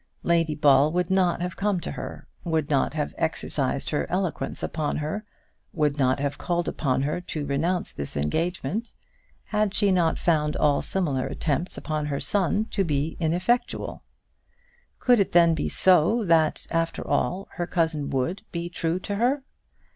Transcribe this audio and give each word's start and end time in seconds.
Lady 0.23 0.55
Ball 0.55 0.91
would 0.91 1.11
not 1.11 1.43
have 1.43 1.55
come 1.55 1.79
to 1.79 1.91
her, 1.91 2.27
would 2.43 2.71
not 2.71 2.95
have 2.95 3.13
exercised 3.19 3.91
her 3.91 4.09
eloquence 4.09 4.63
upon 4.63 4.97
her, 4.97 5.23
would 5.73 5.99
not 5.99 6.19
have 6.19 6.39
called 6.39 6.67
upon 6.67 7.03
her 7.03 7.21
to 7.21 7.45
renounce 7.45 7.93
this 7.93 8.17
engagement, 8.17 8.95
had 9.43 9.75
she 9.75 9.91
not 9.91 10.17
found 10.17 10.55
all 10.57 10.81
similar 10.81 11.27
attempts 11.27 11.77
upon 11.77 12.07
her 12.07 12.15
own 12.15 12.19
son 12.21 12.65
to 12.65 12.83
be 12.83 13.15
ineffectual. 13.19 14.01
Could 14.97 15.19
it 15.19 15.33
then 15.33 15.53
be 15.53 15.69
so, 15.69 16.25
that, 16.25 16.65
after 16.71 17.07
all, 17.07 17.47
her 17.57 17.67
cousin 17.67 18.09
would 18.09 18.41
be 18.51 18.69
true 18.69 18.97
to 19.01 19.17
her? 19.17 19.43